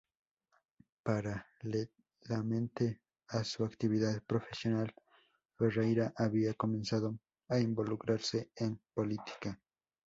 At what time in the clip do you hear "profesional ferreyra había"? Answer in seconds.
4.23-6.55